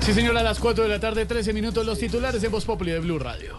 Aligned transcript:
Sí, 0.00 0.14
señora, 0.14 0.40
a 0.40 0.42
las 0.42 0.58
4 0.58 0.84
de 0.84 0.90
la 0.90 0.98
tarde, 0.98 1.26
13 1.26 1.52
minutos, 1.52 1.84
los 1.84 1.98
titulares 1.98 2.42
en 2.42 2.50
Voz 2.50 2.64
Populi 2.64 2.90
de 2.90 3.00
Blue 3.00 3.18
Radio. 3.18 3.54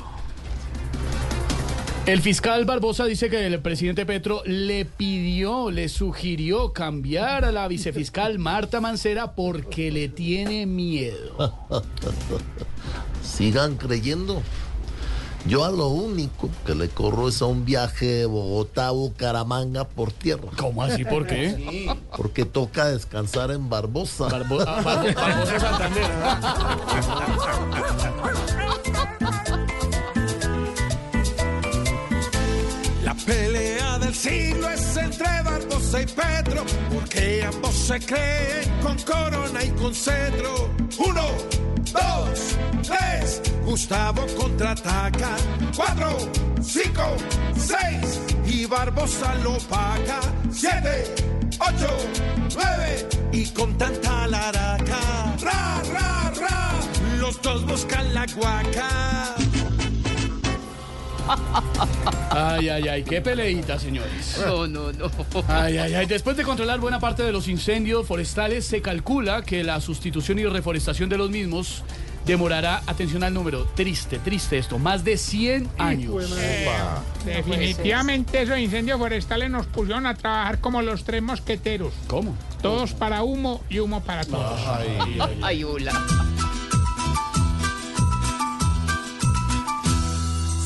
El 2.07 2.19
fiscal 2.21 2.65
Barbosa 2.65 3.05
dice 3.05 3.29
que 3.29 3.45
el 3.45 3.59
presidente 3.59 4.07
Petro 4.07 4.41
le 4.45 4.85
pidió, 4.85 5.69
le 5.69 5.87
sugirió 5.87 6.73
cambiar 6.73 7.45
a 7.45 7.51
la 7.51 7.67
vicefiscal 7.67 8.39
Marta 8.39 8.81
Mancera 8.81 9.33
porque 9.33 9.91
le 9.91 10.09
tiene 10.09 10.65
miedo. 10.65 11.53
Sigan 13.23 13.75
creyendo. 13.75 14.41
Yo 15.47 15.65
a 15.65 15.71
lo 15.71 15.87
único 15.87 16.49
que 16.65 16.75
le 16.75 16.87
corro 16.89 17.27
es 17.27 17.41
a 17.41 17.45
un 17.45 17.65
viaje 17.65 18.05
de 18.05 18.25
Bogotá 18.25 18.87
a 18.87 18.91
Bucaramanga 18.91 19.85
por 19.87 20.11
tierra. 20.11 20.49
¿Cómo 20.57 20.83
así? 20.83 21.03
¿Por 21.03 21.25
qué? 21.25 21.91
Porque 22.15 22.45
toca 22.45 22.85
descansar 22.85 23.51
en 23.51 23.67
Barbosa. 23.69 24.27
Barbo- 24.29 24.63
ah, 24.65 24.81
Bar- 24.83 25.13
Barbosa 25.15 25.59
Santander. 25.59 27.11
La 33.03 33.15
pelea 33.15 33.97
del 33.99 34.13
siglo 34.13 34.69
es 34.69 34.95
entre 34.97 35.25
Barbosa 35.43 36.01
y 36.01 36.05
Petro, 36.05 36.63
porque 36.93 37.43
ambos 37.43 37.73
se 37.73 37.99
creen 37.99 38.69
con 38.83 38.97
corona 38.99 39.63
y 39.63 39.69
con 39.71 39.93
cetro. 39.93 40.69
Uno, 40.99 41.23
dos, 41.91 42.39
tres, 42.39 42.57
Gustavo 43.71 44.25
contraataca. 44.37 45.37
Cuatro, 45.73 46.17
cinco, 46.61 47.15
seis, 47.55 48.19
y 48.45 48.65
Barbosa 48.65 49.33
lo 49.35 49.57
paga. 49.59 50.19
Siete, 50.51 51.05
ocho, 51.57 51.87
nueve, 52.53 53.07
y 53.31 53.47
con 53.51 53.77
tanta 53.77 54.27
laraca. 54.27 55.35
Ra, 55.41 55.81
ra, 55.89 56.33
ra, 56.37 56.71
los 57.17 57.41
dos 57.41 57.65
buscan 57.65 58.13
la 58.13 58.25
guaca. 58.35 59.35
Ay, 62.29 62.67
ay, 62.67 62.87
ay, 62.89 63.03
qué 63.03 63.21
peleita, 63.21 63.79
señores. 63.79 64.37
No, 64.45 64.67
no, 64.67 64.91
no. 64.91 65.09
Ay, 65.47 65.77
ay, 65.77 65.93
ay. 65.93 66.05
Después 66.07 66.35
de 66.35 66.43
controlar 66.43 66.81
buena 66.81 66.99
parte 66.99 67.23
de 67.23 67.31
los 67.31 67.47
incendios 67.47 68.05
forestales, 68.05 68.65
se 68.65 68.81
calcula 68.81 69.43
que 69.43 69.63
la 69.63 69.79
sustitución 69.79 70.39
y 70.39 70.45
reforestación 70.45 71.07
de 71.07 71.17
los 71.17 71.29
mismos 71.29 71.85
demorará, 72.25 72.81
atención 72.87 73.23
al 73.23 73.33
número, 73.33 73.65
triste, 73.75 74.19
triste 74.19 74.57
esto, 74.57 74.79
más 74.79 75.03
de 75.03 75.17
100 75.17 75.69
años. 75.77 76.13
Definitivamente 77.25 78.41
esos 78.41 78.57
incendios 78.57 78.99
forestales 78.99 79.49
nos 79.49 79.65
pusieron 79.67 80.05
a 80.05 80.15
trabajar 80.15 80.59
como 80.59 80.81
los 80.81 81.03
tres 81.03 81.21
mosqueteros. 81.21 81.93
¿Cómo? 82.07 82.35
Todos 82.61 82.93
para 82.93 83.23
humo 83.23 83.61
y 83.69 83.79
humo 83.79 84.01
para 84.01 84.23
todos. 84.23 84.59
Ay, 85.41 85.63
hola. 85.63 85.93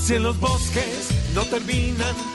Si 0.04 0.14
en 0.14 0.24
los 0.24 0.40
bosques 0.40 1.10
no 1.34 1.44
terminan. 1.46 2.35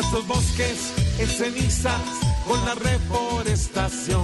Nuestros 0.00 0.28
bosques 0.28 0.94
en 1.18 1.26
cenizas 1.26 2.00
con 2.46 2.64
la 2.64 2.76
reforestación. 2.76 4.22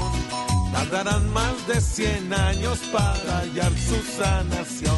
Tardarán 0.72 1.28
más 1.32 1.66
de 1.66 1.80
100 1.80 2.32
años 2.32 2.78
para 2.92 3.40
hallar 3.40 3.72
su 3.72 3.96
sanación. 4.16 4.94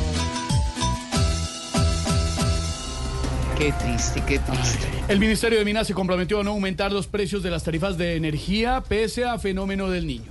Qué 3.56 3.72
triste, 3.72 4.22
qué 4.28 4.38
triste. 4.38 4.86
El 5.08 5.18
Ministerio 5.18 5.58
de 5.58 5.64
Minas 5.64 5.86
se 5.86 5.94
comprometió 5.94 6.40
a 6.40 6.44
no 6.44 6.50
aumentar 6.50 6.92
los 6.92 7.06
precios 7.06 7.42
de 7.42 7.50
las 7.50 7.64
tarifas 7.64 7.96
de 7.96 8.16
energía 8.16 8.82
pese 8.86 9.24
a 9.24 9.38
fenómeno 9.38 9.88
del 9.88 10.06
niño. 10.06 10.30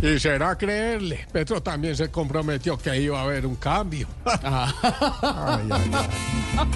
Y 0.00 0.18
será 0.20 0.56
creerle. 0.56 1.26
Petro 1.30 1.62
también 1.62 1.94
se 1.94 2.10
comprometió 2.10 2.78
que 2.78 2.98
iba 2.98 3.20
a 3.20 3.24
haber 3.24 3.44
un 3.44 3.56
cambio. 3.56 4.08
Ay, 4.24 5.68
ay, 5.70 5.90
ay. 5.92 6.66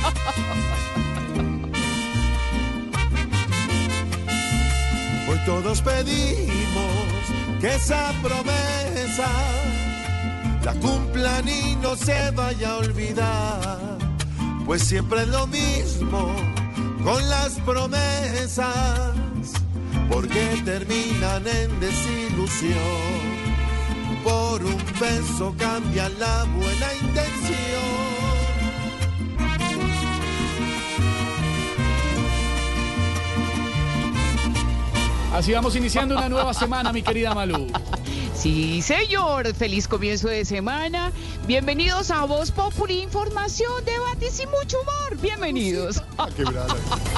todos 5.49 5.81
pedimos 5.81 6.93
que 7.59 7.75
esa 7.75 8.13
promesa 8.23 9.31
la 10.63 10.75
cumplan 10.75 11.49
y 11.49 11.75
no 11.77 11.97
se 11.97 12.31
vaya 12.33 12.73
a 12.73 12.77
olvidar. 12.77 13.99
Pues 14.67 14.83
siempre 14.83 15.23
es 15.23 15.29
lo 15.29 15.47
mismo 15.47 16.37
con 17.03 17.27
las 17.31 17.53
promesas, 17.61 19.15
porque 20.11 20.61
terminan 20.67 21.47
en 21.47 21.81
desilusión. 21.81 23.09
Por 24.23 24.63
un 24.63 24.85
beso 25.01 25.55
cambia 25.57 26.11
la 26.11 26.45
buena 26.45 26.89
intención. 27.01 28.08
Así 35.39 35.53
vamos 35.53 35.77
iniciando 35.77 36.17
una 36.17 36.29
nueva 36.29 36.53
semana, 36.53 36.93
mi 36.93 37.01
querida 37.01 37.33
Malú. 37.33 37.69
Sí, 38.35 38.83
señor. 38.83 39.55
Feliz 39.55 39.87
comienzo 39.87 40.27
de 40.27 40.45
semana. 40.45 41.13
Bienvenidos 41.47 42.11
a 42.11 42.25
Voz 42.25 42.51
Populi, 42.51 43.03
información, 43.03 43.85
debates 43.85 44.41
y 44.41 44.47
mucho 44.49 44.81
humor. 44.81 45.17
Bienvenidos. 45.23 46.03